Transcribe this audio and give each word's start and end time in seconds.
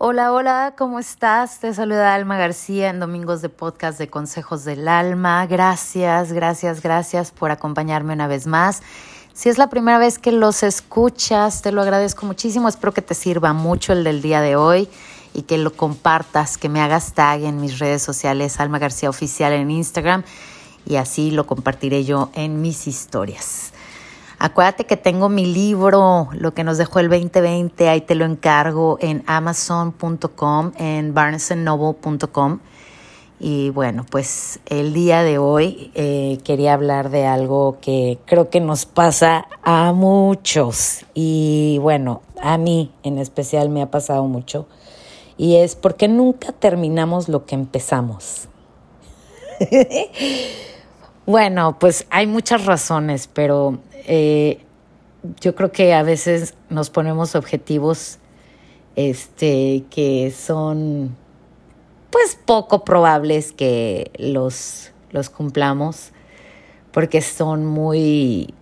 Hola, 0.00 0.32
hola, 0.32 0.74
¿cómo 0.78 1.00
estás? 1.00 1.58
Te 1.58 1.74
saluda 1.74 2.14
Alma 2.14 2.38
García 2.38 2.88
en 2.88 3.00
Domingos 3.00 3.42
de 3.42 3.48
Podcast 3.48 3.98
de 3.98 4.06
Consejos 4.06 4.64
del 4.64 4.86
Alma. 4.86 5.44
Gracias, 5.48 6.32
gracias, 6.32 6.82
gracias 6.82 7.32
por 7.32 7.50
acompañarme 7.50 8.12
una 8.12 8.28
vez 8.28 8.46
más. 8.46 8.80
Si 9.32 9.48
es 9.48 9.58
la 9.58 9.68
primera 9.68 9.98
vez 9.98 10.20
que 10.20 10.30
los 10.30 10.62
escuchas, 10.62 11.62
te 11.62 11.72
lo 11.72 11.82
agradezco 11.82 12.26
muchísimo. 12.26 12.68
Espero 12.68 12.94
que 12.94 13.02
te 13.02 13.16
sirva 13.16 13.52
mucho 13.54 13.92
el 13.92 14.04
del 14.04 14.22
día 14.22 14.40
de 14.40 14.54
hoy 14.54 14.88
y 15.34 15.42
que 15.42 15.58
lo 15.58 15.72
compartas, 15.72 16.58
que 16.58 16.68
me 16.68 16.80
hagas 16.80 17.14
tag 17.14 17.42
en 17.42 17.60
mis 17.60 17.80
redes 17.80 18.00
sociales, 18.00 18.60
Alma 18.60 18.78
García 18.78 19.10
Oficial 19.10 19.52
en 19.52 19.68
Instagram 19.68 20.22
y 20.86 20.94
así 20.94 21.32
lo 21.32 21.44
compartiré 21.44 22.04
yo 22.04 22.30
en 22.34 22.62
mis 22.62 22.86
historias. 22.86 23.72
Acuérdate 24.40 24.86
que 24.86 24.96
tengo 24.96 25.28
mi 25.28 25.46
libro, 25.52 26.28
lo 26.32 26.54
que 26.54 26.62
nos 26.62 26.78
dejó 26.78 27.00
el 27.00 27.08
2020, 27.08 27.88
ahí 27.88 28.00
te 28.02 28.14
lo 28.14 28.24
encargo 28.24 28.96
en 29.00 29.24
amazon.com, 29.26 30.72
en 30.76 31.12
barnesandnoble.com. 31.12 32.60
Y 33.40 33.70
bueno, 33.70 34.06
pues 34.08 34.60
el 34.66 34.94
día 34.94 35.24
de 35.24 35.38
hoy 35.38 35.90
eh, 35.94 36.38
quería 36.44 36.74
hablar 36.74 37.10
de 37.10 37.26
algo 37.26 37.78
que 37.80 38.18
creo 38.26 38.48
que 38.48 38.60
nos 38.60 38.86
pasa 38.86 39.48
a 39.62 39.92
muchos. 39.92 41.04
Y 41.14 41.78
bueno, 41.80 42.22
a 42.40 42.58
mí 42.58 42.92
en 43.02 43.18
especial 43.18 43.68
me 43.70 43.82
ha 43.82 43.90
pasado 43.90 44.24
mucho. 44.24 44.68
Y 45.36 45.56
es 45.56 45.74
porque 45.74 46.06
nunca 46.06 46.52
terminamos 46.52 47.28
lo 47.28 47.44
que 47.44 47.56
empezamos. 47.56 48.48
bueno, 51.26 51.76
pues 51.78 52.06
hay 52.10 52.28
muchas 52.28 52.66
razones, 52.66 53.28
pero 53.32 53.78
eh, 54.08 54.58
yo 55.40 55.54
creo 55.54 55.70
que 55.70 55.92
a 55.92 56.02
veces 56.02 56.54
nos 56.70 56.90
ponemos 56.90 57.34
objetivos 57.34 58.18
este, 58.96 59.84
que 59.90 60.32
son 60.36 61.14
pues 62.10 62.38
poco 62.44 62.84
probables 62.84 63.52
que 63.52 64.10
los, 64.18 64.92
los 65.10 65.28
cumplamos 65.28 66.12
porque 66.90 67.20
son 67.20 67.66
muy, 67.66 68.54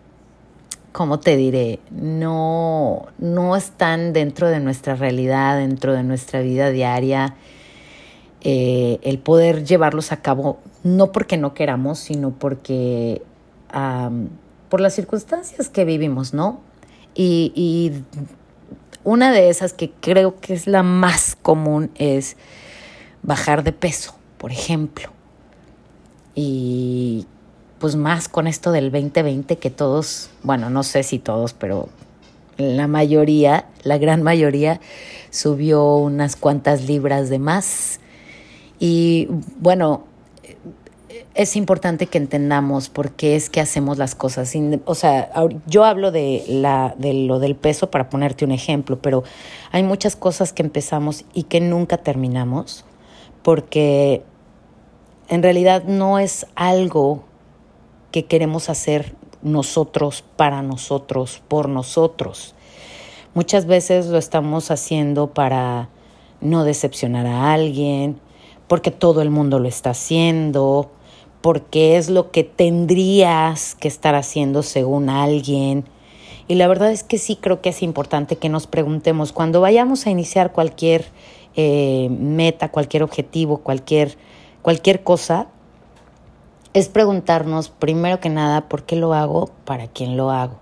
¿cómo 0.92 1.20
te 1.20 1.36
diré? 1.36 1.78
No, 1.90 3.06
no 3.18 3.54
están 3.54 4.12
dentro 4.12 4.48
de 4.48 4.58
nuestra 4.58 4.96
realidad, 4.96 5.58
dentro 5.58 5.92
de 5.92 6.02
nuestra 6.02 6.40
vida 6.40 6.70
diaria. 6.70 7.36
Eh, 8.40 8.98
el 9.02 9.20
poder 9.20 9.64
llevarlos 9.64 10.10
a 10.10 10.22
cabo, 10.22 10.58
no 10.82 11.12
porque 11.12 11.36
no 11.36 11.54
queramos, 11.54 11.98
sino 12.00 12.30
porque 12.30 13.22
por 14.76 14.82
las 14.82 14.94
circunstancias 14.94 15.70
que 15.70 15.86
vivimos, 15.86 16.34
¿no? 16.34 16.60
Y, 17.14 17.94
una 19.04 19.32
de 19.32 19.48
esas 19.48 19.72
que 19.72 19.90
creo 20.02 20.38
que 20.38 20.52
es 20.52 20.66
la 20.66 20.82
más 20.82 21.34
común 21.40 21.90
es 21.94 22.36
bajar 23.22 23.64
de 23.64 23.72
peso, 23.72 24.14
por 24.36 24.52
ejemplo. 24.52 25.08
Y 26.34 27.26
pues 27.78 27.96
más 27.96 28.28
con 28.28 28.46
esto 28.46 28.70
del 28.70 28.92
2020 28.92 29.56
que 29.56 29.70
todos, 29.70 30.28
bueno, 30.42 30.68
no 30.68 30.82
sé 30.82 31.04
si 31.04 31.18
todos, 31.18 31.54
pero 31.54 31.88
la 32.58 32.86
mayoría, 32.86 33.64
la 33.82 33.96
gran 33.96 34.22
mayoría, 34.22 34.78
subió 35.30 35.96
unas 35.96 36.36
cuantas 36.36 36.84
libras 36.84 37.30
de 37.30 37.38
más. 37.38 37.98
Y 38.78 39.28
bueno, 39.58 40.04
es 41.34 41.56
importante 41.56 42.06
que 42.06 42.18
entendamos 42.18 42.88
por 42.88 43.12
qué 43.12 43.36
es 43.36 43.50
que 43.50 43.60
hacemos 43.60 43.98
las 43.98 44.14
cosas. 44.14 44.52
O 44.84 44.94
sea, 44.94 45.30
yo 45.66 45.84
hablo 45.84 46.10
de, 46.10 46.44
la, 46.48 46.94
de 46.98 47.12
lo 47.14 47.38
del 47.38 47.56
peso 47.56 47.90
para 47.90 48.08
ponerte 48.08 48.44
un 48.44 48.52
ejemplo, 48.52 48.98
pero 49.00 49.24
hay 49.72 49.82
muchas 49.82 50.16
cosas 50.16 50.52
que 50.52 50.62
empezamos 50.62 51.24
y 51.34 51.44
que 51.44 51.60
nunca 51.60 51.98
terminamos 51.98 52.84
porque 53.46 54.24
en 55.28 55.40
realidad 55.40 55.84
no 55.84 56.18
es 56.18 56.48
algo 56.56 57.22
que 58.10 58.24
queremos 58.24 58.68
hacer 58.68 59.14
nosotros 59.40 60.24
para 60.36 60.62
nosotros, 60.62 61.42
por 61.46 61.68
nosotros. 61.68 62.56
Muchas 63.34 63.66
veces 63.66 64.06
lo 64.06 64.18
estamos 64.18 64.72
haciendo 64.72 65.32
para 65.32 65.90
no 66.40 66.64
decepcionar 66.64 67.26
a 67.26 67.52
alguien, 67.52 68.18
porque 68.66 68.90
todo 68.90 69.22
el 69.22 69.30
mundo 69.30 69.60
lo 69.60 69.68
está 69.68 69.90
haciendo, 69.90 70.90
porque 71.46 71.96
es 71.96 72.10
lo 72.10 72.32
que 72.32 72.42
tendrías 72.42 73.76
que 73.76 73.86
estar 73.86 74.16
haciendo 74.16 74.64
según 74.64 75.08
alguien. 75.08 75.84
Y 76.48 76.56
la 76.56 76.66
verdad 76.66 76.90
es 76.90 77.04
que 77.04 77.18
sí 77.18 77.36
creo 77.36 77.62
que 77.62 77.68
es 77.68 77.84
importante 77.84 78.34
que 78.34 78.48
nos 78.48 78.66
preguntemos 78.66 79.30
cuando 79.30 79.60
vayamos 79.60 80.08
a 80.08 80.10
iniciar 80.10 80.50
cualquier 80.50 81.04
eh, 81.54 82.08
meta, 82.10 82.72
cualquier 82.72 83.04
objetivo, 83.04 83.58
cualquier, 83.58 84.18
cualquier 84.60 85.04
cosa, 85.04 85.46
es 86.74 86.88
preguntarnos 86.88 87.68
primero 87.68 88.18
que 88.18 88.28
nada 88.28 88.68
por 88.68 88.82
qué 88.82 88.96
lo 88.96 89.14
hago, 89.14 89.48
para 89.64 89.86
quién 89.86 90.16
lo 90.16 90.32
hago. 90.32 90.58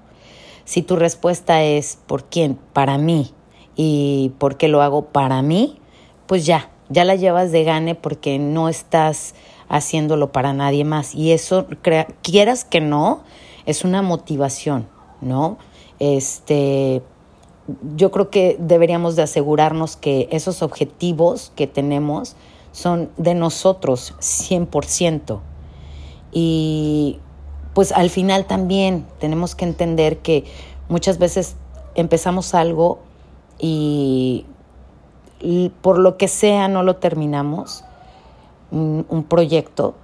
Si 0.67 0.83
tu 0.83 0.97
respuesta 0.97 1.63
es 1.63 1.99
por 2.07 2.25
quién, 2.25 2.59
para 2.75 2.99
mí, 2.99 3.33
y 3.75 4.33
por 4.39 4.59
qué 4.59 4.69
lo 4.69 4.83
hago 4.83 5.07
para 5.07 5.41
mí, 5.41 5.79
pues 6.27 6.45
ya, 6.45 6.69
ya 6.89 7.05
la 7.05 7.15
llevas 7.15 7.53
de 7.53 7.65
gane 7.65 7.95
porque 7.95 8.39
no 8.39 8.69
estás 8.69 9.35
haciéndolo 9.69 10.33
para 10.33 10.53
nadie 10.53 10.85
más. 10.85 11.15
Y 11.15 11.33
eso, 11.33 11.67
quieras 12.23 12.65
que 12.65 12.81
no, 12.81 13.23
es 13.67 13.85
una 13.85 14.03
motivación, 14.03 14.87
¿no? 15.21 15.59
Este, 15.99 17.03
yo 17.97 18.11
creo 18.11 18.31
que 18.31 18.57
deberíamos 18.59 19.17
de 19.17 19.23
asegurarnos 19.23 19.97
que 19.97 20.29
esos 20.31 20.63
objetivos 20.63 21.53
que 21.57 21.67
tenemos 21.67 22.37
son 22.73 23.11
de 23.17 23.35
nosotros 23.35 24.15
100%. 24.21 25.41
Y 26.33 27.21
pues 27.73 27.93
al 27.93 28.11
final 28.11 28.47
también 28.47 29.07
tenemos 29.19 29.55
que 29.55 29.65
entender 29.65 30.19
que 30.19 30.45
muchas 30.89 31.19
veces 31.19 31.57
empezamos 31.95 32.55
algo 32.55 32.99
y 33.59 34.47
por 35.81 35.99
lo 35.99 36.17
que 36.17 36.29
sea 36.29 36.69
no 36.69 36.83
lo 36.83 36.97
terminamos 36.97 37.85
un, 38.71 39.27
proyecto. 39.29 39.95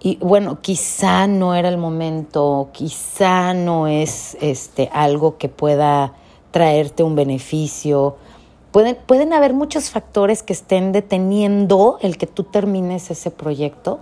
Y 0.00 0.16
bueno, 0.16 0.60
quizá 0.60 1.26
no 1.26 1.54
era 1.54 1.68
el 1.68 1.78
momento, 1.78 2.68
quizá 2.72 3.54
no 3.54 3.86
es 3.86 4.36
este, 4.40 4.90
algo 4.92 5.38
que 5.38 5.48
pueda 5.48 6.12
traerte 6.50 7.02
un 7.02 7.14
beneficio. 7.14 8.16
Pueden, 8.72 8.96
pueden 9.06 9.32
haber 9.32 9.52
muchos 9.52 9.90
factores 9.90 10.42
que 10.42 10.52
estén 10.52 10.92
deteniendo 10.92 11.98
el 12.02 12.18
que 12.18 12.26
tú 12.26 12.44
termines 12.44 13.10
ese 13.10 13.30
proyecto. 13.30 14.00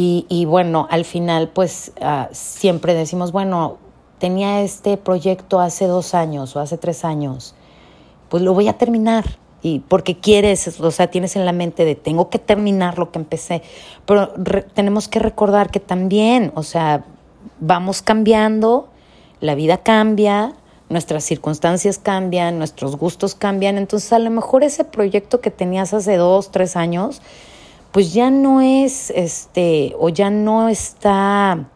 Y, 0.00 0.44
bueno, 0.44 0.86
al 0.90 1.04
final 1.04 1.48
pues 1.48 1.90
ah, 2.00 2.28
siempre 2.30 2.94
decimos, 2.94 3.32
bueno, 3.32 3.78
tenía 4.18 4.62
este 4.62 4.96
proyecto 4.96 5.58
hace 5.58 5.86
dos 5.86 6.14
años 6.14 6.54
o 6.54 6.60
hace 6.60 6.78
tres 6.78 7.04
años, 7.04 7.56
pues 8.28 8.42
lo 8.42 8.54
voy 8.54 8.68
a 8.68 8.74
terminar 8.74 9.24
y 9.62 9.80
porque 9.80 10.18
quieres, 10.18 10.80
o 10.80 10.90
sea, 10.90 11.08
tienes 11.08 11.34
en 11.36 11.44
la 11.44 11.52
mente 11.52 11.84
de 11.84 11.94
tengo 11.94 12.30
que 12.30 12.38
terminar 12.38 12.98
lo 12.98 13.10
que 13.10 13.18
empecé, 13.18 13.62
pero 14.06 14.32
tenemos 14.74 15.08
que 15.08 15.18
recordar 15.18 15.70
que 15.70 15.80
también, 15.80 16.52
o 16.54 16.62
sea, 16.62 17.04
vamos 17.60 18.02
cambiando, 18.02 18.88
la 19.40 19.54
vida 19.54 19.78
cambia, 19.78 20.54
nuestras 20.88 21.24
circunstancias 21.24 21.98
cambian, 21.98 22.58
nuestros 22.58 22.96
gustos 22.96 23.34
cambian, 23.34 23.78
entonces 23.78 24.12
a 24.12 24.18
lo 24.18 24.30
mejor 24.30 24.62
ese 24.62 24.84
proyecto 24.84 25.40
que 25.40 25.50
tenías 25.50 25.92
hace 25.92 26.16
dos, 26.16 26.50
tres 26.50 26.76
años, 26.76 27.20
pues 27.92 28.12
ya 28.12 28.30
no 28.30 28.60
es, 28.60 29.10
este, 29.10 29.94
o 29.98 30.08
ya 30.08 30.30
no 30.30 30.68
está 30.68 31.66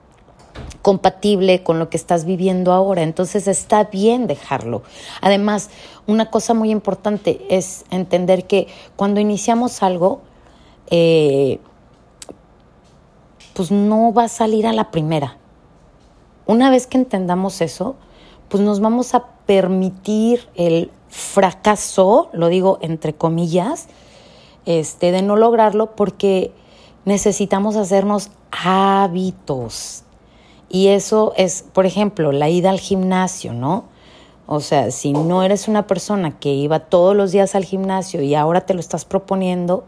compatible 0.82 1.62
con 1.62 1.78
lo 1.78 1.88
que 1.88 1.96
estás 1.96 2.24
viviendo 2.24 2.72
ahora. 2.72 3.02
Entonces 3.02 3.48
está 3.48 3.84
bien 3.84 4.26
dejarlo. 4.26 4.82
Además, 5.20 5.70
una 6.06 6.30
cosa 6.30 6.54
muy 6.54 6.70
importante 6.70 7.44
es 7.48 7.84
entender 7.90 8.47
que 8.47 8.68
cuando 8.97 9.21
iniciamos 9.21 9.82
algo, 9.82 10.21
eh, 10.91 11.60
pues 13.54 13.71
no 13.71 14.12
va 14.12 14.24
a 14.24 14.28
salir 14.28 14.66
a 14.66 14.72
la 14.72 14.91
primera. 14.91 15.36
Una 16.47 16.71
vez 16.71 16.86
que 16.86 16.98
entendamos 16.98 17.60
eso, 17.60 17.97
pues 18.48 18.62
nos 18.62 18.80
vamos 18.80 19.15
a 19.15 19.27
permitir 19.47 20.48
el 20.54 20.91
fracaso, 21.09 22.30
lo 22.32 22.48
digo 22.48 22.78
entre 22.80 23.15
comillas, 23.15 23.88
este, 24.66 25.12
de 25.12 25.22
no 25.22 25.36
lograrlo 25.36 25.94
porque 25.94 26.53
necesitamos 27.04 27.77
hacernos 27.77 28.30
hábitos 28.50 30.04
y 30.72 30.88
eso 30.88 31.34
es, 31.36 31.66
por 31.74 31.84
ejemplo, 31.84 32.32
la 32.32 32.48
ida 32.48 32.71
al 32.71 32.80
gimnasio, 32.80 33.53
¿no? 33.53 33.84
O 34.54 34.60
sea, 34.60 34.91
si 34.91 35.15
no 35.15 35.43
eres 35.43 35.66
una 35.66 35.87
persona 35.87 36.39
que 36.39 36.51
iba 36.51 36.81
todos 36.81 37.16
los 37.16 37.33
días 37.33 37.54
al 37.54 37.65
gimnasio 37.65 38.21
y 38.21 38.34
ahora 38.34 38.60
te 38.60 38.75
lo 38.75 38.81
estás 38.81 39.07
proponiendo, 39.07 39.84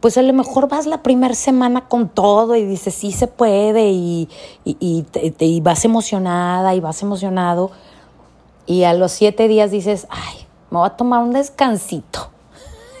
pues 0.00 0.18
a 0.18 0.22
lo 0.22 0.32
mejor 0.32 0.68
vas 0.68 0.86
la 0.86 1.04
primera 1.04 1.34
semana 1.34 1.86
con 1.86 2.08
todo 2.08 2.56
y 2.56 2.64
dices, 2.64 2.96
sí 2.96 3.12
se 3.12 3.28
puede 3.28 3.90
y, 3.92 4.28
y, 4.64 5.60
vas 5.60 5.84
emocionada 5.84 6.74
y 6.74 6.80
vas 6.80 7.00
emocionado 7.02 7.70
y 8.66 8.82
a 8.82 8.92
los 8.92 9.12
siete 9.12 9.46
días 9.46 9.70
dices, 9.70 10.08
ay, 10.10 10.46
me 10.72 10.78
voy 10.78 10.88
a 10.88 10.96
tomar 10.96 11.22
un 11.22 11.30
descansito. 11.30 12.30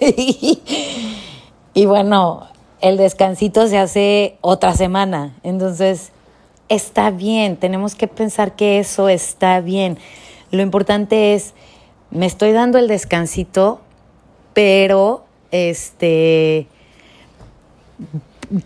y 1.74 1.86
bueno, 1.86 2.46
el 2.80 2.96
descansito 2.96 3.66
se 3.66 3.78
hace 3.78 4.38
otra 4.40 4.76
semana. 4.76 5.34
Entonces, 5.42 6.12
está 6.68 7.10
bien, 7.10 7.56
tenemos 7.56 7.96
que 7.96 8.06
pensar 8.06 8.54
que 8.54 8.78
eso 8.78 9.08
está 9.08 9.60
bien. 9.60 9.98
Lo 10.50 10.62
importante 10.62 11.34
es, 11.34 11.54
me 12.10 12.26
estoy 12.26 12.52
dando 12.52 12.78
el 12.78 12.88
descansito, 12.88 13.80
pero 14.54 15.24
este 15.50 16.66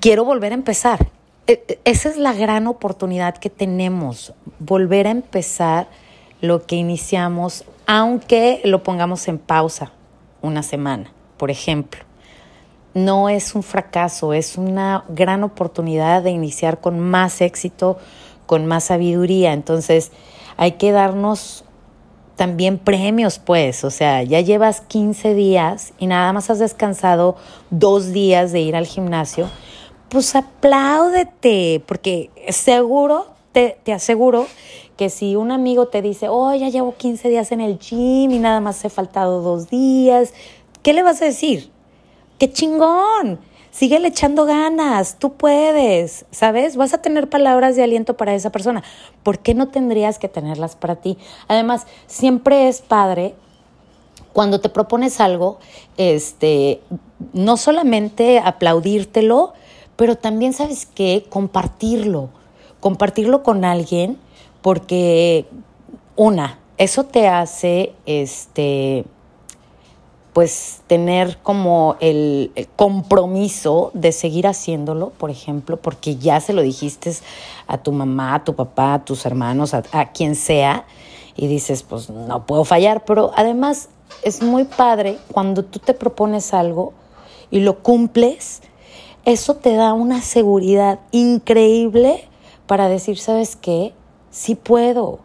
quiero 0.01 0.25
volver 0.25 0.53
a 0.53 0.55
empezar. 0.55 1.09
E, 1.47 1.65
e, 1.69 1.81
esa 1.85 2.09
es 2.11 2.17
la 2.17 2.33
gran 2.33 2.67
oportunidad 2.67 3.37
que 3.37 3.51
tenemos, 3.51 4.35
volver 4.59 5.07
a 5.07 5.11
empezar 5.11 5.89
lo 6.41 6.67
que 6.67 6.77
iniciamos, 6.77 7.65
aunque 7.87 8.61
lo 8.65 8.83
pongamos 8.83 9.27
en 9.29 9.39
pausa 9.39 9.93
una 10.43 10.63
semana, 10.63 11.13
por 11.37 11.51
ejemplo. 11.51 12.05
No 12.93 13.29
es 13.29 13.55
un 13.55 13.63
fracaso, 13.63 14.33
es 14.33 14.59
una 14.59 15.05
gran 15.09 15.45
oportunidad 15.45 16.23
de 16.23 16.31
iniciar 16.31 16.81
con 16.81 16.99
más 16.99 17.41
éxito, 17.41 17.99
con 18.47 18.67
más 18.67 18.85
sabiduría. 18.85 19.53
Entonces, 19.53 20.11
hay 20.57 20.73
que 20.73 20.91
darnos 20.91 21.65
también 22.41 22.79
premios, 22.79 23.39
pues, 23.39 23.85
o 23.85 23.91
sea, 23.91 24.23
ya 24.23 24.41
llevas 24.41 24.81
15 24.81 25.35
días 25.35 25.93
y 25.99 26.07
nada 26.07 26.33
más 26.33 26.49
has 26.49 26.59
descansado 26.59 27.37
dos 27.69 28.13
días 28.13 28.51
de 28.51 28.61
ir 28.61 28.77
al 28.77 28.87
gimnasio, 28.87 29.51
pues 30.09 30.35
apláudete, 30.35 31.83
porque 31.85 32.31
seguro, 32.49 33.27
te, 33.53 33.77
te 33.83 33.93
aseguro 33.93 34.47
que 34.97 35.11
si 35.11 35.37
un 35.37 35.53
amigo 35.53 35.89
te 35.89 36.01
dice, 36.01 36.31
oh, 36.31 36.55
ya 36.55 36.71
llevo 36.71 36.95
15 36.95 37.29
días 37.29 37.53
en 37.53 37.61
el 37.61 37.79
gym 37.79 38.31
y 38.31 38.39
nada 38.39 38.61
más 38.61 38.83
he 38.87 38.89
faltado 38.89 39.43
dos 39.43 39.69
días, 39.69 40.33
¿qué 40.83 40.95
le 40.95 41.03
vas 41.03 41.21
a 41.21 41.27
decir? 41.27 41.71
¡Qué 42.39 42.51
chingón! 42.51 43.39
Síguele 43.71 44.09
echando 44.09 44.47
ganas, 44.47 45.17
tú 45.19 45.35
puedes, 45.35 46.25
¿sabes? 46.33 46.77
Vas 46.77 46.93
a 46.93 47.03
tener 47.03 47.29
palabras 47.29 47.77
de 47.77 47.85
aliento 47.85 48.17
para 48.17 48.35
esa 48.35 48.51
persona. 48.51 48.83
¿Por 49.23 49.39
qué 49.39 49.55
no 49.55 49.69
tendrías 49.69 50.19
que 50.19 50.29
tenerlas 50.29 50.75
para 50.75 50.97
ti? 50.97 51.17
Además, 51.47 51.87
siempre 52.07 52.69
es 52.69 52.81
padre 52.81 53.35
cuando 54.33 54.61
te 54.61 54.69
propones 54.69 55.21
algo, 55.21 55.59
este, 55.97 56.81
no 57.33 57.57
solamente 57.57 58.39
aplaudírtelo, 58.39 59.55
pero 59.97 60.17
también, 60.17 60.53
¿sabes 60.53 60.87
qué? 60.87 61.27
Compartirlo. 61.29 62.31
Compartirlo 62.81 63.43
con 63.43 63.65
alguien, 63.65 64.19
porque, 64.63 65.47
una, 66.17 66.59
eso 66.79 67.05
te 67.05 67.29
hace, 67.29 67.93
este, 68.07 69.05
pues 70.33 70.83
tener 70.87 71.39
como 71.43 71.97
el, 72.01 72.53
compromiso 72.77 73.91
de 73.95 74.13
seguir 74.13 74.47
haciéndolo, 74.47 75.11
por 75.11 75.31
ejemplo, 75.31 75.77
porque 75.77 76.17
ya 76.17 76.41
se 76.41 76.53
lo 76.53 76.63
dijiste 76.63 77.13
a 77.67 77.79
tu 77.79 77.93
mamá, 77.93 78.37
a 78.37 78.45
tu 78.45 78.55
papá, 78.55 78.95
a 78.95 79.05
tus 79.05 79.27
hermanos, 79.27 79.75
a, 79.75 79.83
a 79.93 80.13
quien 80.13 80.37
sea, 80.37 80.87
y 81.37 81.47
dices, 81.47 81.83
pues 81.83 82.11
no 82.11 82.47
puedo 82.47 82.65
fallar, 82.65 83.05
pero 83.05 83.33
además 83.35 83.89
es 84.23 84.43
muy 84.43 84.65
padre 84.65 85.19
cuando 85.33 85.65
tú 85.65 85.79
te 85.79 85.95
propones 85.95 86.53
algo 86.53 86.93
y 87.51 87.61
lo 87.61 87.79
cumples, 87.79 88.63
eso 89.25 89.57
te 89.57 89.75
da 89.75 89.93
una 89.93 90.23
seguridad 90.23 91.01
increíble 91.11 92.25
para 92.67 92.89
decir, 92.89 93.19
¿sabes 93.19 93.57
qué? 93.57 93.93
Sí 94.31 94.55
puedo. 94.55 95.19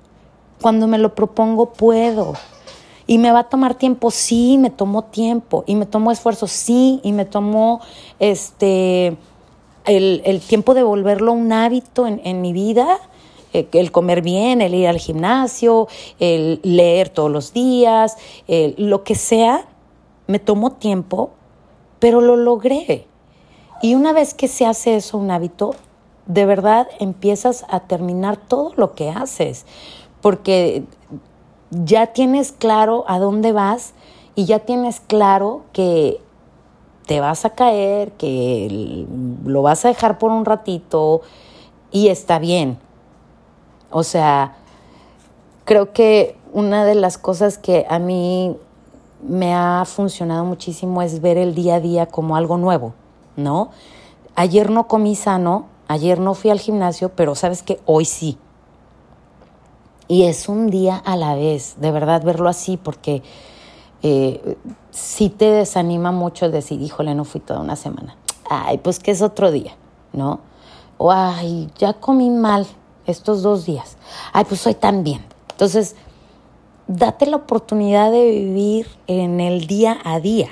Cuando 0.61 0.87
me 0.87 0.97
lo 0.97 1.13
propongo, 1.13 1.73
puedo. 1.73 2.33
Y 3.07 3.17
me 3.17 3.31
va 3.31 3.39
a 3.39 3.49
tomar 3.49 3.75
tiempo, 3.75 4.11
sí, 4.11 4.57
me 4.57 4.69
tomó 4.69 5.03
tiempo. 5.03 5.63
Y 5.67 5.75
me 5.75 5.85
tomó 5.85 6.11
esfuerzo, 6.11 6.47
sí. 6.47 6.99
Y 7.03 7.11
me 7.11 7.25
tomó 7.25 7.81
este, 8.19 9.17
el, 9.85 10.41
tiempo 10.47 10.73
de 10.73 10.83
volverlo 10.83 11.31
un 11.33 11.51
hábito 11.51 12.07
en, 12.07 12.41
mi 12.41 12.51
vida. 12.51 12.99
Eh, 13.53 13.67
el 13.73 13.91
comer 13.91 14.21
bien, 14.21 14.61
el 14.61 14.73
ir 14.73 14.87
al 14.87 14.97
gimnasio, 14.97 15.87
el 16.19 16.59
leer 16.63 17.09
todos 17.09 17.31
los 17.31 17.53
días, 17.53 18.17
lo 18.47 19.03
que 19.03 19.15
sea, 19.15 19.65
me 20.27 20.39
tomó 20.39 20.71
tiempo, 20.71 21.31
pero 21.99 22.21
lo 22.21 22.35
logré. 22.35 23.07
Y 23.81 23.95
una 23.95 24.13
vez 24.13 24.33
que 24.33 24.47
se 24.47 24.65
hace 24.65 24.95
eso 24.95 25.17
un 25.17 25.31
hábito, 25.31 25.75
de 26.25 26.45
verdad 26.45 26.87
empiezas 26.99 27.65
a 27.69 27.81
terminar 27.81 28.37
todo 28.37 28.73
lo 28.77 28.95
que 28.95 29.09
haces, 29.09 29.65
porque 30.21 30.83
ya 31.83 32.07
tienes 32.07 32.51
claro 32.51 33.03
a 33.07 33.19
dónde 33.19 33.51
vas 33.51 33.93
y 34.35 34.45
ya 34.45 34.59
tienes 34.59 34.99
claro 34.99 35.63
que 35.73 36.21
te 37.05 37.19
vas 37.19 37.45
a 37.45 37.51
caer, 37.51 38.11
que 38.13 39.05
lo 39.45 39.61
vas 39.61 39.85
a 39.85 39.89
dejar 39.89 40.17
por 40.17 40.31
un 40.31 40.45
ratito 40.45 41.21
y 41.91 42.07
está 42.07 42.39
bien. 42.39 42.77
O 43.91 44.03
sea, 44.03 44.55
creo 45.65 45.93
que 45.93 46.37
una 46.53 46.85
de 46.85 46.95
las 46.95 47.17
cosas 47.17 47.57
que 47.57 47.85
a 47.89 47.99
mí 47.99 48.55
me 49.21 49.53
ha 49.53 49.83
funcionado 49.85 50.45
muchísimo 50.45 51.01
es 51.01 51.21
ver 51.21 51.37
el 51.37 51.55
día 51.55 51.75
a 51.75 51.79
día 51.79 52.05
como 52.05 52.35
algo 52.35 52.57
nuevo, 52.57 52.93
¿no? 53.35 53.69
Ayer 54.35 54.69
no 54.69 54.87
comí 54.87 55.15
sano, 55.15 55.65
ayer 55.87 56.19
no 56.19 56.33
fui 56.33 56.51
al 56.51 56.59
gimnasio, 56.59 57.09
pero 57.09 57.35
sabes 57.35 57.63
que 57.63 57.79
hoy 57.85 58.05
sí. 58.05 58.37
Y 60.07 60.23
es 60.23 60.49
un 60.49 60.69
día 60.69 60.97
a 60.97 61.15
la 61.15 61.35
vez, 61.35 61.75
de 61.79 61.91
verdad, 61.91 62.23
verlo 62.23 62.47
así, 62.47 62.77
porque 62.77 63.23
eh, 64.03 64.57
sí 64.91 65.29
te 65.29 65.49
desanima 65.49 66.11
mucho 66.11 66.49
decir, 66.49 66.81
híjole, 66.81 67.15
no 67.15 67.25
fui 67.25 67.41
toda 67.41 67.59
una 67.59 67.75
semana. 67.75 68.15
Ay, 68.49 68.77
pues 68.77 68.99
que 68.99 69.11
es 69.11 69.21
otro 69.21 69.51
día, 69.51 69.75
¿no? 70.13 70.41
O, 70.97 71.11
ay, 71.11 71.69
ya 71.77 71.93
comí 71.93 72.29
mal 72.29 72.67
estos 73.07 73.41
dos 73.41 73.65
días. 73.65 73.97
Ay, 74.31 74.45
pues 74.45 74.65
hoy 74.67 74.75
también. 74.75 75.25
Entonces, 75.51 75.95
date 76.87 77.25
la 77.25 77.37
oportunidad 77.37 78.11
de 78.11 78.29
vivir 78.29 78.87
en 79.07 79.39
el 79.39 79.67
día 79.67 79.97
a 80.03 80.19
día, 80.19 80.49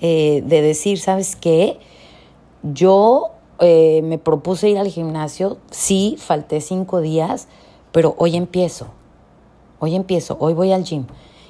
eh, 0.00 0.42
de 0.46 0.62
decir, 0.62 0.98
¿sabes 0.98 1.36
qué? 1.36 1.78
Yo 2.62 3.32
eh, 3.58 4.00
me 4.02 4.18
propuse 4.18 4.70
ir 4.70 4.78
al 4.78 4.88
gimnasio, 4.88 5.58
sí, 5.70 6.16
falté 6.18 6.60
cinco 6.60 7.00
días, 7.00 7.48
pero 7.96 8.14
hoy 8.18 8.36
empiezo, 8.36 8.88
hoy 9.78 9.94
empiezo, 9.96 10.36
hoy 10.38 10.52
voy 10.52 10.70
al 10.70 10.84
gym. 10.84 11.06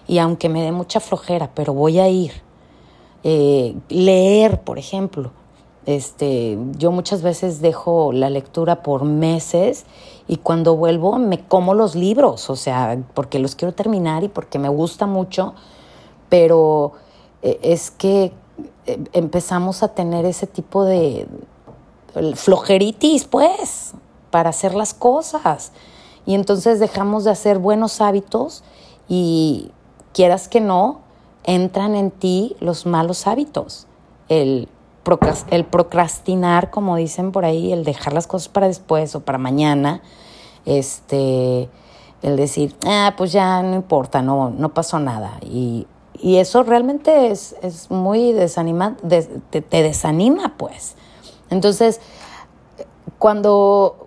Y 0.06 0.18
aunque 0.18 0.48
me 0.48 0.62
dé 0.62 0.70
mucha 0.70 1.00
flojera, 1.00 1.50
pero 1.52 1.74
voy 1.74 1.98
a 1.98 2.08
ir. 2.08 2.30
Eh, 3.24 3.74
leer, 3.88 4.60
por 4.60 4.78
ejemplo. 4.78 5.32
Este, 5.86 6.56
yo 6.78 6.92
muchas 6.92 7.22
veces 7.22 7.60
dejo 7.60 8.12
la 8.12 8.30
lectura 8.30 8.84
por 8.84 9.02
meses 9.02 9.86
y 10.28 10.36
cuando 10.36 10.76
vuelvo 10.76 11.18
me 11.18 11.40
como 11.40 11.74
los 11.74 11.96
libros, 11.96 12.48
o 12.48 12.54
sea, 12.54 12.96
porque 13.14 13.40
los 13.40 13.56
quiero 13.56 13.74
terminar 13.74 14.22
y 14.22 14.28
porque 14.28 14.60
me 14.60 14.68
gusta 14.68 15.06
mucho, 15.06 15.52
pero 16.28 16.92
eh, 17.42 17.58
es 17.60 17.90
que 17.90 18.30
eh, 18.86 19.04
empezamos 19.14 19.82
a 19.82 19.88
tener 19.88 20.24
ese 20.24 20.46
tipo 20.46 20.84
de 20.84 21.26
flojeritis, 22.36 23.24
pues, 23.24 23.94
para 24.30 24.50
hacer 24.50 24.76
las 24.76 24.94
cosas. 24.94 25.72
Y 26.26 26.34
entonces 26.34 26.80
dejamos 26.80 27.24
de 27.24 27.30
hacer 27.30 27.58
buenos 27.58 28.00
hábitos 28.00 28.64
y 29.08 29.70
quieras 30.12 30.48
que 30.48 30.60
no, 30.60 31.00
entran 31.44 31.94
en 31.94 32.10
ti 32.10 32.56
los 32.60 32.84
malos 32.84 33.26
hábitos. 33.26 33.86
El, 34.28 34.68
el 35.50 35.64
procrastinar, 35.64 36.70
como 36.70 36.96
dicen 36.96 37.30
por 37.30 37.44
ahí, 37.44 37.72
el 37.72 37.84
dejar 37.84 38.12
las 38.12 38.26
cosas 38.26 38.48
para 38.48 38.66
después 38.66 39.14
o 39.14 39.20
para 39.20 39.38
mañana, 39.38 40.02
este, 40.64 41.70
el 42.22 42.36
decir, 42.36 42.74
ah, 42.84 43.14
pues 43.16 43.30
ya 43.30 43.62
no 43.62 43.76
importa, 43.76 44.20
no, 44.20 44.50
no 44.50 44.74
pasó 44.74 44.98
nada. 44.98 45.38
Y, 45.42 45.86
eso 46.18 46.62
realmente 46.62 47.30
es, 47.30 47.54
es 47.60 47.90
muy 47.90 48.32
desanimante, 48.32 49.28
te, 49.50 49.60
te 49.60 49.82
desanima, 49.82 50.54
pues. 50.56 50.96
Entonces, 51.50 52.00
cuando 53.18 54.05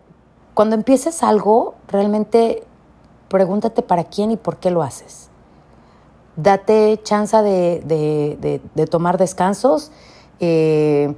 cuando 0.60 0.76
empieces 0.76 1.24
algo, 1.24 1.76
realmente 1.88 2.66
pregúntate 3.30 3.82
para 3.82 4.04
quién 4.04 4.32
y 4.32 4.36
por 4.36 4.58
qué 4.58 4.72
lo 4.72 4.84
haces. 4.84 5.30
Date 6.36 7.00
chance 7.02 7.38
de, 7.42 8.88
tomar 8.92 9.18
descansos. 9.18 9.90
Eh, 10.42 11.16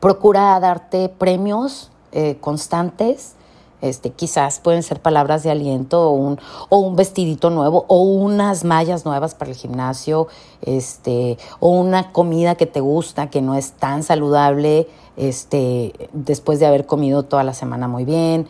procura 0.00 0.58
darte 0.60 1.10
premios 1.10 1.90
eh, 2.12 2.38
constantes. 2.40 3.34
Este, 3.82 4.08
quizás 4.08 4.60
pueden 4.60 4.82
ser 4.82 5.02
palabras 5.02 5.42
de 5.42 5.50
aliento 5.50 6.08
o 6.08 6.12
un, 6.12 6.38
o 6.70 6.78
un 6.78 6.96
vestidito 6.96 7.50
nuevo 7.50 7.84
o 7.88 8.00
unas 8.02 8.64
mallas 8.64 9.04
nuevas 9.04 9.34
para 9.34 9.50
el 9.50 9.56
gimnasio, 9.58 10.26
este, 10.62 11.36
o 11.60 11.68
una 11.68 12.12
comida 12.12 12.54
que 12.54 12.66
te 12.66 12.80
gusta, 12.80 13.28
que 13.28 13.42
no 13.42 13.56
es 13.56 13.72
tan 13.72 14.02
saludable, 14.02 14.88
este, 15.20 15.92
después 16.14 16.60
de 16.60 16.66
haber 16.66 16.86
comido 16.86 17.24
toda 17.24 17.44
la 17.44 17.52
semana 17.52 17.88
muy 17.88 18.04
bien. 18.04 18.48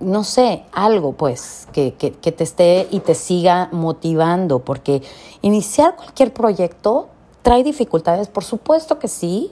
no 0.00 0.22
sé, 0.24 0.64
algo 0.72 1.12
pues 1.12 1.66
que, 1.72 1.94
que, 1.94 2.10
te 2.10 2.44
esté 2.44 2.88
y 2.90 3.00
te 3.00 3.14
siga 3.14 3.68
motivando, 3.72 4.58
porque 4.58 5.02
iniciar 5.40 5.96
cualquier 5.96 6.32
proyecto 6.32 7.08
trae 7.42 7.62
dificultades, 7.62 8.28
por 8.28 8.44
supuesto 8.44 8.98
que 8.98 9.08
sí, 9.08 9.50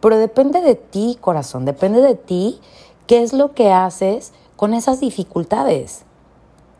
pero 0.00 0.16
depende 0.18 0.60
de 0.60 0.74
ti, 0.74 1.16
corazón, 1.20 1.64
depende 1.64 2.00
de 2.00 2.14
ti 2.14 2.60
qué 3.06 3.22
es 3.22 3.32
lo 3.32 3.54
que 3.54 3.70
haces 3.70 4.32
con 4.56 4.74
esas 4.74 5.00
dificultades. 5.00 6.02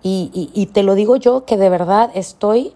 Y, 0.03 0.51
y, 0.53 0.67
te 0.67 0.83
lo 0.83 0.95
digo 0.95 1.17
yo 1.17 1.47
que 1.47 1.57
de 1.57 1.71
verdad 1.71 2.11
estoy 2.15 2.75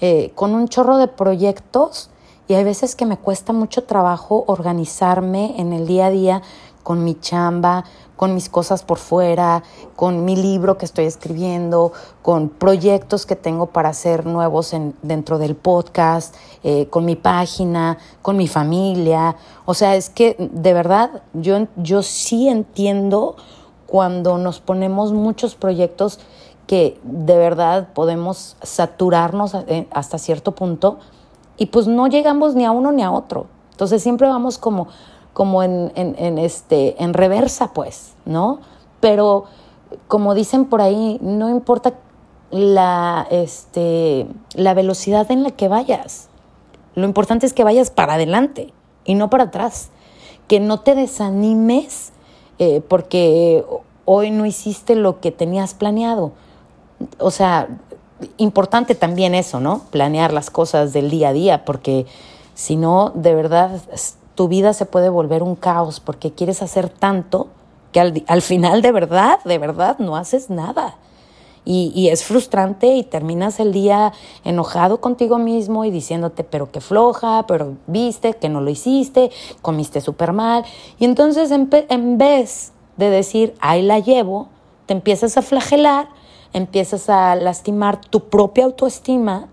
eh, 0.00 0.30
con 0.36 0.54
un 0.54 0.68
chorro 0.68 0.96
de 0.98 1.08
proyectos 1.08 2.08
y 2.48 2.54
hay 2.54 2.64
veces 2.64 2.96
que 2.96 3.04
me 3.04 3.18
cuesta 3.18 3.52
mucho 3.52 3.84
trabajo 3.84 4.44
organizarme 4.46 5.54
en 5.58 5.74
el 5.74 5.86
día 5.86 6.06
a 6.06 6.10
día 6.10 6.42
con 6.82 7.04
mi 7.04 7.14
chamba, 7.20 7.84
con 8.16 8.34
mis 8.34 8.48
cosas 8.48 8.82
por 8.82 8.96
fuera, 8.96 9.62
con 9.94 10.24
mi 10.24 10.34
libro 10.34 10.78
que 10.78 10.86
estoy 10.86 11.04
escribiendo, 11.04 11.92
con 12.22 12.48
proyectos 12.48 13.26
que 13.26 13.36
tengo 13.36 13.66
para 13.66 13.90
hacer 13.90 14.24
nuevos 14.24 14.72
en, 14.72 14.94
dentro 15.02 15.38
del 15.38 15.54
podcast, 15.54 16.34
eh, 16.64 16.88
con 16.88 17.04
mi 17.04 17.14
página, 17.14 17.98
con 18.22 18.38
mi 18.38 18.48
familia. 18.48 19.36
O 19.66 19.74
sea, 19.74 19.94
es 19.96 20.08
que 20.08 20.34
de 20.38 20.72
verdad 20.72 21.22
yo, 21.34 21.68
yo 21.76 22.02
sí 22.02 22.48
entiendo 22.48 23.36
cuando 23.86 24.38
nos 24.38 24.60
ponemos 24.60 25.12
muchos 25.12 25.54
proyectos 25.54 26.18
que 26.66 26.98
de 27.02 27.36
verdad 27.36 27.92
podemos 27.92 28.56
saturarnos 28.62 29.54
eh, 29.54 29.86
hasta 29.90 30.16
cierto 30.16 30.52
punto 30.54 30.98
y 31.58 31.66
pues 31.66 31.86
no 31.86 32.06
llegamos 32.06 32.54
ni 32.54 32.64
a 32.64 32.70
uno 32.70 32.92
ni 32.92 33.02
a 33.02 33.10
otro. 33.10 33.46
Entonces 33.72 34.02
siempre 34.02 34.28
vamos 34.28 34.56
como, 34.58 34.88
como 35.32 35.62
en, 35.62 35.92
en, 35.94 36.38
este, 36.38 37.02
en 37.02 37.12
reversa, 37.12 37.72
pues, 37.74 38.14
¿no? 38.24 38.60
Pero 39.00 39.44
como 40.06 40.34
dicen 40.34 40.64
por 40.64 40.80
ahí, 40.80 41.18
no 41.20 41.50
importa 41.50 41.94
la, 42.50 43.26
este, 43.30 44.26
la 44.54 44.74
velocidad 44.74 45.30
en 45.30 45.42
la 45.42 45.50
que 45.50 45.68
vayas. 45.68 46.28
Lo 46.94 47.04
importante 47.04 47.46
es 47.46 47.52
que 47.52 47.64
vayas 47.64 47.90
para 47.90 48.14
adelante 48.14 48.72
y 49.04 49.14
no 49.14 49.28
para 49.28 49.44
atrás. 49.44 49.90
Que 50.46 50.60
no 50.60 50.80
te 50.80 50.94
desanimes 50.94 52.12
eh, 52.58 52.80
porque 52.88 53.64
hoy 54.04 54.30
no 54.30 54.46
hiciste 54.46 54.94
lo 54.94 55.20
que 55.20 55.30
tenías 55.30 55.74
planeado 55.74 56.32
o 57.18 57.30
sea, 57.30 57.68
importante 58.36 58.94
también 58.94 59.34
eso, 59.34 59.60
¿no? 59.60 59.82
Planear 59.90 60.32
las 60.32 60.50
cosas 60.50 60.92
del 60.92 61.10
día 61.10 61.28
a 61.28 61.32
día, 61.32 61.64
porque 61.64 62.06
si 62.54 62.76
no, 62.76 63.12
de 63.14 63.34
verdad, 63.34 63.80
tu 64.34 64.48
vida 64.48 64.72
se 64.72 64.86
puede 64.86 65.08
volver 65.08 65.42
un 65.42 65.54
caos 65.54 66.00
porque 66.00 66.32
quieres 66.32 66.62
hacer 66.62 66.88
tanto 66.88 67.48
que 67.92 68.00
al, 68.00 68.42
final 68.42 68.82
de 68.82 68.92
verdad, 68.92 69.38
de 69.44 69.58
verdad, 69.58 69.98
no 69.98 70.16
haces 70.16 70.50
nada. 70.50 70.96
Y, 71.64 71.92
y, 71.94 72.08
es 72.08 72.24
frustrante 72.24 72.94
y 72.94 73.02
terminas 73.02 73.60
el 73.60 73.72
día 73.72 74.12
enojado 74.44 75.00
contigo 75.00 75.38
mismo 75.38 75.84
y 75.84 75.90
diciéndote, 75.90 76.42
pero 76.42 76.70
qué 76.70 76.80
floja, 76.80 77.44
pero 77.46 77.74
viste 77.86 78.34
que 78.34 78.48
no 78.48 78.60
lo 78.62 78.70
hiciste, 78.70 79.30
comiste 79.60 80.00
súper 80.00 80.32
mal. 80.32 80.64
Y 80.98 81.04
entonces 81.04 81.50
en, 81.50 81.68
en 81.90 82.16
vez 82.16 82.72
de 82.96 83.10
decir, 83.10 83.54
ahí 83.60 83.82
la 83.82 83.98
llevo, 83.98 84.48
te 84.86 84.94
empiezas 84.94 85.36
a 85.36 85.42
flagelar 85.42 86.08
empiezas 86.52 87.08
a 87.08 87.34
lastimar 87.34 88.00
tu 88.00 88.28
propia 88.28 88.64
autoestima 88.64 89.48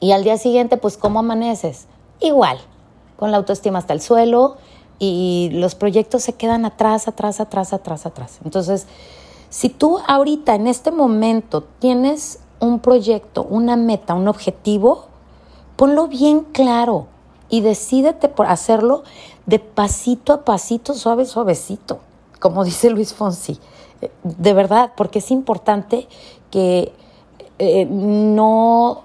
y 0.00 0.12
al 0.12 0.24
día 0.24 0.38
siguiente, 0.38 0.76
pues, 0.76 0.96
¿cómo 0.96 1.20
amaneces? 1.20 1.86
Igual, 2.20 2.58
con 3.16 3.30
la 3.30 3.36
autoestima 3.36 3.78
hasta 3.78 3.92
el 3.92 4.00
suelo 4.00 4.56
y 4.98 5.50
los 5.52 5.74
proyectos 5.74 6.22
se 6.22 6.32
quedan 6.34 6.64
atrás, 6.64 7.06
atrás, 7.06 7.40
atrás, 7.40 7.72
atrás, 7.72 8.06
atrás. 8.06 8.38
Entonces, 8.44 8.86
si 9.50 9.68
tú 9.68 9.98
ahorita, 10.06 10.54
en 10.54 10.66
este 10.66 10.90
momento, 10.90 11.64
tienes 11.78 12.40
un 12.60 12.80
proyecto, 12.80 13.42
una 13.42 13.76
meta, 13.76 14.14
un 14.14 14.28
objetivo, 14.28 15.06
ponlo 15.76 16.08
bien 16.08 16.40
claro 16.40 17.06
y 17.48 17.60
decídete 17.60 18.28
por 18.28 18.46
hacerlo 18.46 19.02
de 19.46 19.58
pasito 19.58 20.32
a 20.32 20.44
pasito, 20.44 20.94
suave, 20.94 21.26
suavecito, 21.26 22.00
como 22.38 22.64
dice 22.64 22.90
Luis 22.90 23.12
Fonsi 23.12 23.58
de 24.22 24.52
verdad, 24.52 24.92
porque 24.96 25.18
es 25.18 25.30
importante 25.30 26.08
que 26.50 26.92
eh, 27.58 27.86
no, 27.86 29.02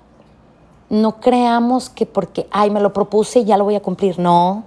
no 0.89 1.19
creamos 1.19 1.89
que 1.89 2.05
porque, 2.05 2.47
ay, 2.51 2.69
me 2.69 2.79
lo 2.79 2.93
propuse 2.93 3.39
y 3.39 3.45
ya 3.45 3.57
lo 3.57 3.65
voy 3.65 3.75
a 3.75 3.81
cumplir. 3.81 4.19
No, 4.19 4.63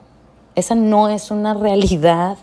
esa 0.55 0.75
no 0.75 1.09
es 1.09 1.31
una 1.31 1.55
realidad. 1.55 2.37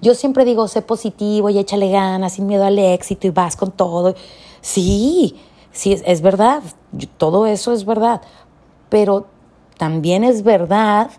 Yo 0.00 0.14
siempre 0.14 0.44
digo, 0.44 0.66
sé 0.68 0.80
positivo 0.80 1.50
y 1.50 1.58
échale 1.58 1.90
ganas, 1.90 2.34
sin 2.34 2.46
miedo 2.46 2.64
al 2.64 2.78
éxito 2.78 3.26
y 3.26 3.30
vas 3.30 3.56
con 3.56 3.70
todo. 3.70 4.14
Sí, 4.62 5.38
sí, 5.72 5.92
es, 5.92 6.02
es 6.06 6.22
verdad, 6.22 6.62
todo 7.18 7.46
eso 7.46 7.72
es 7.72 7.84
verdad, 7.84 8.22
pero 8.88 9.26
también 9.76 10.24
es 10.24 10.42
verdad 10.42 11.10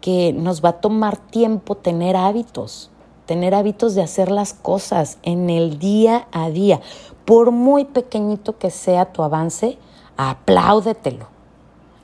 que 0.00 0.32
nos 0.32 0.64
va 0.64 0.70
a 0.70 0.80
tomar 0.80 1.18
tiempo 1.18 1.76
tener 1.76 2.16
hábitos 2.16 2.89
tener 3.30 3.54
hábitos 3.54 3.94
de 3.94 4.02
hacer 4.02 4.28
las 4.28 4.54
cosas 4.54 5.18
en 5.22 5.50
el 5.50 5.78
día 5.78 6.26
a 6.32 6.50
día. 6.50 6.80
Por 7.24 7.52
muy 7.52 7.84
pequeñito 7.84 8.58
que 8.58 8.72
sea 8.72 9.12
tu 9.12 9.22
avance, 9.22 9.78
apláudetelo, 10.16 11.28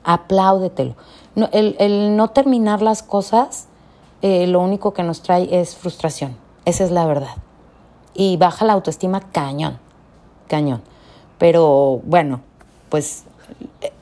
apláudetelo. 0.05 0.95
No, 1.35 1.49
el, 1.51 2.15
no 2.15 2.29
terminar 2.29 2.81
las 2.81 3.03
cosas, 3.03 3.67
eh, 4.21 4.47
lo 4.47 4.61
único 4.61 4.93
que 4.93 5.03
nos 5.03 5.21
trae 5.21 5.49
es 5.59 5.75
frustración, 5.75 6.37
esa 6.63 6.85
es 6.85 6.91
la 6.91 7.05
verdad. 7.05 7.35
Y 8.13 8.37
baja 8.37 8.63
la 8.63 8.71
autoestima 8.71 9.19
cañón, 9.19 9.79
cañón. 10.47 10.81
Pero 11.37 11.99
bueno, 12.05 12.39
pues 12.87 13.25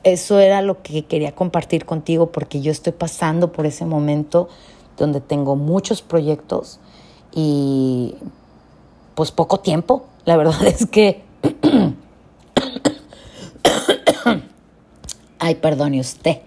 eso 0.04 0.38
era 0.38 0.62
lo 0.62 0.80
que 0.80 1.06
quería 1.06 1.34
compartir 1.34 1.86
contigo 1.86 2.30
porque 2.30 2.60
yo 2.60 2.70
estoy 2.70 2.92
pasando 2.92 3.50
por 3.50 3.66
ese 3.66 3.84
momento 3.84 4.48
donde 4.96 5.20
tengo 5.20 5.56
muchos 5.56 6.02
proyectos 6.02 6.78
y 7.36 8.16
pues 9.14 9.30
poco 9.30 9.60
tiempo. 9.60 10.06
La 10.24 10.36
verdad 10.36 10.66
es 10.66 10.86
que... 10.86 11.22
Ay, 15.38 15.56
perdone 15.56 16.00
usted, 16.00 16.38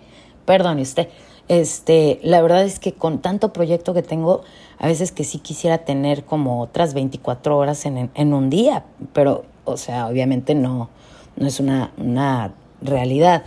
perdone 0.45 0.81
usted. 0.81 1.07
Este, 1.47 2.19
la 2.23 2.41
verdad 2.41 2.63
es 2.63 2.79
que 2.79 2.93
con 2.93 3.21
tanto 3.21 3.53
proyecto 3.53 3.93
que 3.93 4.01
tengo, 4.01 4.41
a 4.77 4.87
veces 4.87 5.11
que 5.11 5.23
sí 5.23 5.37
quisiera 5.39 5.77
tener 5.79 6.25
como 6.25 6.61
otras 6.61 6.93
24 6.93 7.55
horas 7.55 7.85
en, 7.85 8.09
en 8.13 8.33
un 8.33 8.49
día, 8.49 8.83
pero, 9.13 9.45
o 9.65 9.77
sea, 9.77 10.07
obviamente 10.07 10.53
no, 10.55 10.89
no 11.37 11.47
es 11.47 11.59
una, 11.59 11.91
una 11.97 12.53
realidad. 12.81 13.45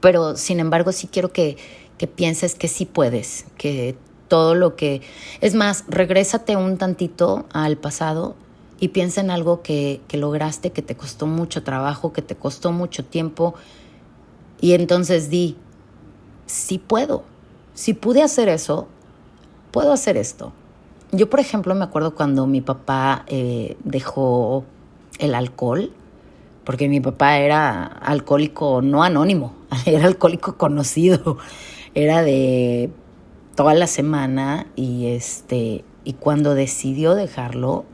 Pero, 0.00 0.36
sin 0.36 0.60
embargo, 0.60 0.92
sí 0.92 1.08
quiero 1.08 1.32
que, 1.32 1.56
que 1.96 2.06
pienses 2.06 2.54
que 2.54 2.68
sí 2.68 2.84
puedes, 2.84 3.46
que 3.56 3.96
todo 4.28 4.54
lo 4.54 4.76
que... 4.76 5.02
Es 5.40 5.54
más, 5.54 5.84
regrésate 5.88 6.56
un 6.56 6.76
tantito 6.78 7.46
al 7.52 7.76
pasado 7.76 8.34
y 8.80 8.88
piensa 8.88 9.20
en 9.20 9.30
algo 9.30 9.62
que, 9.62 10.00
que 10.08 10.16
lograste, 10.16 10.70
que 10.70 10.82
te 10.82 10.96
costó 10.96 11.26
mucho 11.26 11.62
trabajo, 11.62 12.12
que 12.12 12.22
te 12.22 12.36
costó 12.36 12.72
mucho 12.72 13.04
tiempo. 13.04 13.54
Y 14.60 14.72
entonces 14.72 15.30
di, 15.30 15.56
sí 16.46 16.78
puedo. 16.78 17.24
Si 17.74 17.94
pude 17.94 18.22
hacer 18.22 18.48
eso, 18.48 18.88
puedo 19.70 19.92
hacer 19.92 20.16
esto. 20.16 20.52
Yo, 21.12 21.30
por 21.30 21.40
ejemplo, 21.40 21.74
me 21.74 21.84
acuerdo 21.84 22.14
cuando 22.14 22.46
mi 22.46 22.60
papá 22.60 23.24
eh, 23.26 23.76
dejó 23.84 24.64
el 25.18 25.34
alcohol, 25.34 25.92
porque 26.64 26.88
mi 26.88 27.00
papá 27.00 27.38
era 27.38 27.84
alcohólico 27.84 28.82
no 28.82 29.02
anónimo, 29.02 29.54
era 29.86 30.06
alcohólico 30.06 30.56
conocido, 30.56 31.38
era 31.94 32.22
de 32.22 32.90
toda 33.54 33.74
la 33.74 33.86
semana 33.86 34.66
y 34.76 35.06
este 35.06 35.84
y 36.04 36.14
cuando 36.14 36.54
decidió 36.54 37.14
dejarlo 37.14 37.84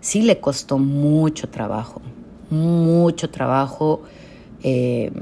sí 0.00 0.22
le 0.22 0.40
costó 0.40 0.78
mucho 0.78 1.48
trabajo 1.48 2.00
mucho 2.50 3.30
trabajo 3.30 4.02
eh, 4.62 5.12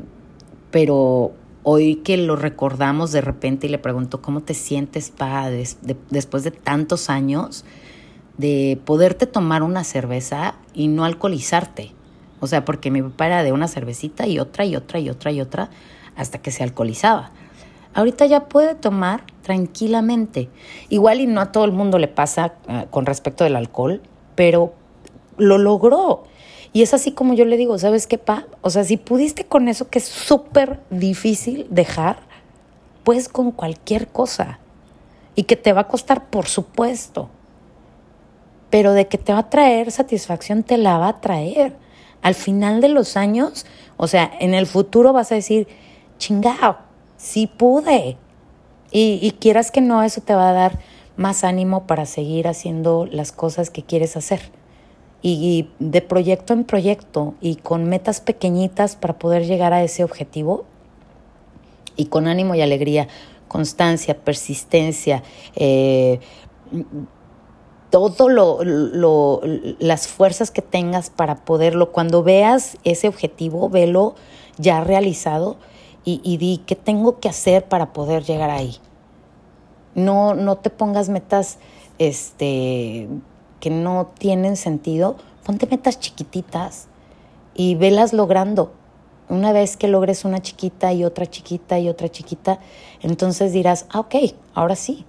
pero 0.70 1.32
hoy 1.62 1.96
que 1.96 2.16
lo 2.16 2.36
recordamos 2.36 3.12
de 3.12 3.20
repente 3.20 3.66
y 3.66 3.70
le 3.70 3.78
pregunto 3.78 4.22
cómo 4.22 4.42
te 4.42 4.54
sientes 4.54 5.10
pa 5.10 5.50
después 5.50 6.44
de 6.44 6.50
tantos 6.50 7.10
años 7.10 7.64
de 8.38 8.80
poderte 8.84 9.26
tomar 9.26 9.62
una 9.62 9.84
cerveza 9.84 10.56
y 10.72 10.88
no 10.88 11.04
alcoholizarte 11.04 11.92
o 12.40 12.46
sea 12.46 12.64
porque 12.64 12.90
mi 12.90 13.02
papá 13.02 13.26
era 13.26 13.42
de 13.42 13.52
una 13.52 13.68
cervecita 13.68 14.26
y 14.26 14.38
otra 14.38 14.64
y 14.64 14.76
otra 14.76 15.00
y 15.00 15.10
otra 15.10 15.32
y 15.32 15.40
otra 15.40 15.70
hasta 16.16 16.38
que 16.38 16.50
se 16.50 16.62
alcoholizaba 16.62 17.32
ahorita 17.94 18.26
ya 18.26 18.48
puede 18.48 18.74
tomar 18.74 19.24
tranquilamente. 19.42 20.48
Igual 20.88 21.20
y 21.20 21.26
no 21.26 21.40
a 21.40 21.52
todo 21.52 21.64
el 21.64 21.72
mundo 21.72 21.98
le 21.98 22.08
pasa 22.08 22.54
eh, 22.68 22.86
con 22.90 23.06
respecto 23.06 23.44
del 23.44 23.56
alcohol, 23.56 24.02
pero 24.34 24.74
lo 25.38 25.58
logró. 25.58 26.24
Y 26.72 26.82
es 26.82 26.92
así 26.92 27.12
como 27.12 27.34
yo 27.34 27.44
le 27.44 27.56
digo, 27.56 27.78
¿sabes 27.78 28.06
qué, 28.06 28.18
pa? 28.18 28.46
O 28.60 28.70
sea, 28.70 28.82
si 28.84 28.96
pudiste 28.96 29.44
con 29.44 29.68
eso 29.68 29.88
que 29.88 30.00
es 30.00 30.06
súper 30.06 30.80
difícil 30.90 31.66
dejar, 31.70 32.18
pues 33.04 33.28
con 33.28 33.52
cualquier 33.52 34.08
cosa. 34.08 34.58
Y 35.36 35.44
que 35.44 35.56
te 35.56 35.72
va 35.72 35.82
a 35.82 35.88
costar, 35.88 36.26
por 36.30 36.46
supuesto. 36.46 37.30
pero 38.70 38.92
de 38.92 39.06
que 39.06 39.18
te 39.18 39.32
va 39.32 39.38
a 39.38 39.50
traer 39.50 39.92
satisfacción, 39.92 40.64
te 40.64 40.76
la 40.78 40.98
va 40.98 41.06
a 41.08 41.20
traer. 41.20 41.76
Al 42.22 42.34
final 42.34 42.80
de 42.80 42.88
los 42.88 43.16
años, 43.16 43.66
o 43.96 44.08
sea, 44.08 44.28
en 44.40 44.52
el 44.52 44.66
futuro 44.66 45.12
vas 45.12 45.30
a 45.30 45.36
decir, 45.36 45.68
chingao, 46.18 46.78
sí 47.24 47.46
pude. 47.46 48.16
Y, 48.90 49.18
y 49.22 49.32
quieras 49.32 49.70
que 49.70 49.80
no, 49.80 50.02
eso 50.02 50.20
te 50.20 50.34
va 50.34 50.50
a 50.50 50.52
dar 50.52 50.78
más 51.16 51.44
ánimo 51.44 51.86
para 51.86 52.06
seguir 52.06 52.48
haciendo 52.48 53.06
las 53.10 53.32
cosas 53.32 53.70
que 53.70 53.82
quieres 53.82 54.16
hacer. 54.16 54.40
Y, 55.26 55.70
de 55.78 56.02
proyecto 56.02 56.52
en 56.52 56.64
proyecto 56.64 57.34
y 57.40 57.56
con 57.56 57.84
metas 57.84 58.20
pequeñitas 58.20 58.94
para 58.94 59.18
poder 59.18 59.46
llegar 59.46 59.72
a 59.72 59.82
ese 59.82 60.04
objetivo 60.04 60.66
y 61.96 62.06
con 62.06 62.28
ánimo 62.28 62.54
y 62.54 62.60
alegría, 62.60 63.08
constancia, 63.48 64.18
persistencia, 64.18 65.22
eh, 65.56 66.20
todo 67.88 68.28
lo, 68.28 69.40
las 69.78 70.08
fuerzas 70.08 70.50
que 70.50 70.60
tengas 70.60 71.08
para 71.08 71.36
poderlo, 71.46 71.90
cuando 71.90 72.22
veas 72.22 72.76
ese 72.84 73.08
objetivo, 73.08 73.70
velo 73.70 74.16
ya 74.58 74.84
realizado 74.84 75.56
y, 76.04 76.36
di 76.36 76.58
qué 76.66 76.76
tengo 76.76 77.18
que 77.18 77.28
hacer 77.28 77.64
para 77.64 77.92
poder 77.92 78.24
llegar 78.24 78.50
ahí. 78.50 78.76
No, 79.94 80.34
no 80.34 80.56
te 80.56 80.68
pongas 80.68 81.08
metas 81.08 81.58
este, 81.98 83.08
que 83.60 83.70
no 83.70 84.10
tienen 84.18 84.56
sentido. 84.56 85.16
Ponte 85.44 85.66
metas 85.66 85.98
chiquititas 85.98 86.88
y 87.54 87.74
velas 87.76 88.12
logrando. 88.12 88.72
Una 89.30 89.52
vez 89.52 89.78
que 89.78 89.88
logres 89.88 90.26
una 90.26 90.42
chiquita 90.42 90.92
y 90.92 91.04
otra 91.04 91.26
chiquita 91.26 91.78
y 91.78 91.88
otra 91.88 92.10
chiquita, 92.10 92.58
entonces 93.00 93.52
dirás, 93.52 93.86
ah, 93.90 94.00
ok, 94.00 94.14
ahora 94.52 94.76
sí, 94.76 95.06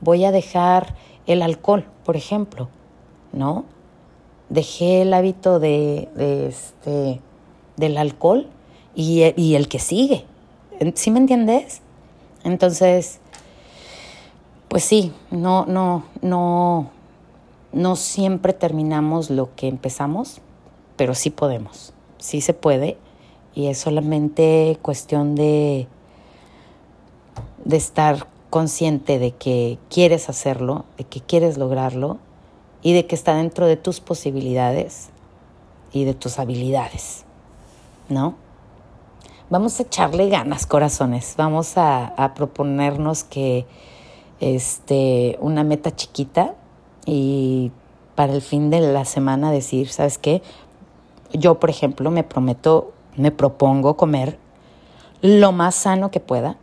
voy 0.00 0.24
a 0.24 0.32
dejar 0.32 0.94
el 1.26 1.42
alcohol, 1.42 1.84
por 2.04 2.16
ejemplo, 2.16 2.70
¿no? 3.32 3.66
Dejé 4.48 5.02
el 5.02 5.12
hábito 5.12 5.60
de, 5.60 6.08
este, 6.48 7.20
del 7.76 7.98
alcohol 7.98 8.48
y, 8.94 9.34
y 9.36 9.54
el 9.54 9.68
que 9.68 9.78
sigue. 9.78 10.24
¿Sí 10.94 11.10
me 11.10 11.18
entiendes? 11.18 11.80
Entonces, 12.44 13.18
pues 14.68 14.84
sí, 14.84 15.12
no, 15.30 15.66
no, 15.66 16.04
no, 16.22 16.90
no 17.72 17.96
siempre 17.96 18.52
terminamos 18.52 19.30
lo 19.30 19.54
que 19.56 19.66
empezamos, 19.66 20.40
pero 20.96 21.14
sí 21.14 21.30
podemos, 21.30 21.92
sí 22.18 22.40
se 22.40 22.54
puede 22.54 22.96
y 23.54 23.66
es 23.66 23.78
solamente 23.78 24.78
cuestión 24.82 25.34
de, 25.34 25.88
de 27.64 27.76
estar 27.76 28.26
consciente 28.50 29.18
de 29.18 29.32
que 29.32 29.78
quieres 29.90 30.28
hacerlo, 30.28 30.84
de 30.96 31.04
que 31.04 31.20
quieres 31.20 31.58
lograrlo 31.58 32.18
y 32.82 32.92
de 32.92 33.06
que 33.06 33.14
está 33.14 33.34
dentro 33.34 33.66
de 33.66 33.76
tus 33.76 34.00
posibilidades 34.00 35.08
y 35.92 36.04
de 36.04 36.14
tus 36.14 36.38
habilidades, 36.38 37.24
¿no? 38.08 38.36
Vamos 39.50 39.80
a 39.80 39.84
echarle 39.84 40.28
ganas, 40.28 40.66
corazones, 40.66 41.32
vamos 41.38 41.78
a, 41.78 42.32
proponernos 42.34 43.24
que 43.24 43.64
este, 44.40 45.38
una 45.40 45.64
meta 45.64 45.96
chiquita 45.96 46.54
y 47.06 47.72
para 48.14 48.34
el 48.34 48.42
fin 48.42 48.68
de 48.68 48.80
la 48.80 49.06
semana 49.06 49.50
decir, 49.50 49.88
¿sabes 49.88 50.18
qué? 50.18 50.42
Yo, 51.32 51.58
por 51.58 51.70
ejemplo, 51.70 52.10
me 52.10 52.24
prometo, 52.24 52.92
me 53.16 53.30
propongo 53.30 53.96
comer 53.96 54.38
lo 55.22 55.52
más 55.52 55.76
sano 55.76 56.10
que 56.10 56.20
pueda 56.20 56.58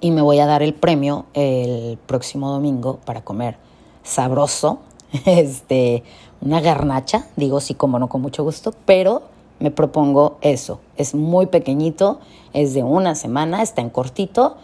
y 0.00 0.12
me 0.12 0.22
voy 0.22 0.38
a 0.38 0.46
dar 0.46 0.62
el 0.62 0.72
premio 0.72 1.26
el 1.34 1.98
próximo 2.06 2.50
domingo 2.50 2.98
para 3.04 3.22
comer 3.22 3.58
sabroso, 4.04 4.78
este, 5.26 6.02
una 6.40 6.62
garnacha, 6.62 7.26
digo 7.36 7.60
sí 7.60 7.74
como 7.74 7.98
no 7.98 8.08
con 8.08 8.22
mucho 8.22 8.42
gusto, 8.42 8.72
pero 8.86 9.35
me 9.58 9.70
propongo 9.70 10.38
eso. 10.40 10.80
Es 10.96 11.14
muy 11.14 11.46
pequeñito, 11.46 12.20
es 12.52 12.74
de 12.74 12.82
una 12.82 13.14
semana, 13.14 13.62
está 13.62 13.80
en 13.80 13.90
cortito 13.90 14.56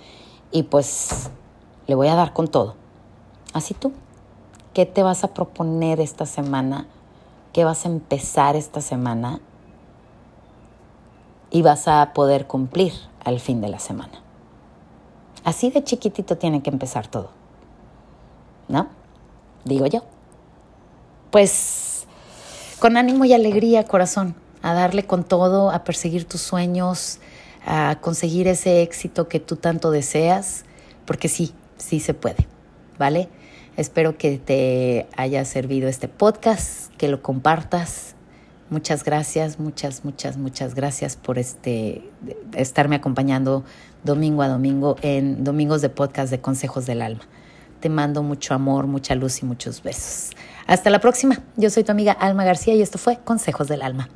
y 0.51 0.65
pues 0.65 1.31
le 1.87 1.95
voy 1.95 2.09
a 2.09 2.15
dar 2.15 2.33
con 2.33 2.49
todo. 2.49 2.75
Así 3.53 3.75
tú, 3.75 3.93
¿qué 4.75 4.87
te 4.87 5.03
vas 5.03 5.25
a 5.25 5.35
proponer 5.35 6.01
esta 6.01 6.27
semana? 6.27 6.87
¿Qué 7.53 7.65
vas 7.65 7.85
a 7.85 7.89
empezar 7.89 8.57
esta 8.57 8.81
semana? 8.81 9.41
Y 11.51 11.63
vas 11.63 11.87
a 11.87 12.13
poder 12.15 12.47
cumplir 12.47 12.93
al 13.25 13.41
fin 13.41 13.61
de 13.61 13.69
la 13.69 13.79
semana. 13.79 14.23
Así 15.45 15.71
de 15.71 15.85
chiquitito 15.85 16.39
tiene 16.39 16.63
que 16.63 16.71
empezar 16.71 17.07
todo. 17.09 17.31
¿No? 18.69 18.89
Digo 19.65 19.87
yo. 19.87 20.03
Pues 21.31 22.07
con 22.79 22.97
ánimo 22.97 23.25
y 23.25 23.33
alegría, 23.33 23.85
corazón, 23.85 24.35
a 24.63 24.75
darle 24.75 25.05
con 25.05 25.25
todo, 25.25 25.71
a 25.71 25.85
perseguir 25.85 26.25
tus 26.25 26.41
sueños, 26.41 27.19
a 27.67 27.99
conseguir 28.01 28.49
ese 28.49 28.83
éxito 28.83 29.29
que 29.29 29.41
tú 29.41 29.57
tanto 29.57 29.91
deseas, 29.91 30.65
porque 31.05 31.29
sí, 31.29 31.53
sí 31.77 32.01
se 32.01 32.15
puede, 32.15 32.47
¿vale? 32.99 33.29
Espero 33.77 34.17
que 34.19 34.39
te 34.39 35.07
haya 35.17 35.45
servido 35.45 35.89
este 35.89 36.09
podcast, 36.09 36.95
que 36.97 37.09
lo 37.09 37.23
compartas. 37.23 38.15
Muchas 38.71 39.05
gracias, 39.05 39.59
muchas, 39.59 40.05
muchas, 40.05 40.37
muchas 40.37 40.75
gracias 40.75 41.17
por 41.17 41.39
este 41.39 42.03
estarme 42.55 42.97
acompañando 42.97 43.65
domingo 44.05 44.43
a 44.43 44.49
domingo 44.49 44.97
en 45.03 45.45
Domingos 45.45 45.83
de 45.83 45.89
Podcast 45.89 46.31
de 46.31 46.41
Consejos 46.41 46.87
del 46.87 47.03
Alma. 47.03 47.23
Te 47.81 47.89
mando 47.89 48.23
mucho 48.23 48.55
amor, 48.55 48.87
mucha 48.87 49.15
luz 49.15 49.43
y 49.43 49.47
muchos 49.47 49.83
besos. 49.83 50.31
Hasta 50.73 50.89
la 50.89 51.01
próxima. 51.01 51.39
Yo 51.59 51.69
soy 51.69 51.85
tu 51.85 51.93
amiga 51.93 52.13
Alma 52.13 52.45
García 52.45 52.73
y 52.75 52.81
esto 52.81 52.97
fue 52.97 53.19
Consejos 53.23 53.69
del 53.69 53.83
Alma. 53.83 54.09